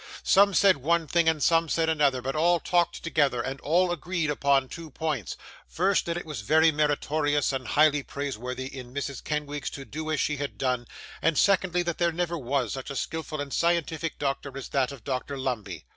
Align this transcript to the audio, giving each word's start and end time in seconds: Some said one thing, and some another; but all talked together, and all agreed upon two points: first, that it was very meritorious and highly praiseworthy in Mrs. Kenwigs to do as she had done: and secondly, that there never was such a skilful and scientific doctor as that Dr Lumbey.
Some 0.23 0.55
said 0.55 0.77
one 0.77 1.05
thing, 1.05 1.29
and 1.29 1.43
some 1.43 1.69
another; 1.77 2.23
but 2.23 2.35
all 2.35 2.59
talked 2.59 3.03
together, 3.03 3.39
and 3.39 3.61
all 3.61 3.91
agreed 3.91 4.31
upon 4.31 4.67
two 4.67 4.89
points: 4.89 5.37
first, 5.67 6.07
that 6.07 6.17
it 6.17 6.25
was 6.25 6.41
very 6.41 6.71
meritorious 6.71 7.53
and 7.53 7.67
highly 7.67 8.01
praiseworthy 8.01 8.65
in 8.75 8.95
Mrs. 8.95 9.23
Kenwigs 9.23 9.69
to 9.69 9.85
do 9.85 10.09
as 10.09 10.19
she 10.19 10.37
had 10.37 10.57
done: 10.57 10.87
and 11.21 11.37
secondly, 11.37 11.83
that 11.83 11.99
there 11.99 12.11
never 12.11 12.35
was 12.35 12.73
such 12.73 12.89
a 12.89 12.95
skilful 12.95 13.39
and 13.39 13.53
scientific 13.53 14.17
doctor 14.17 14.57
as 14.57 14.69
that 14.69 14.89
Dr 15.03 15.37
Lumbey. 15.37 15.85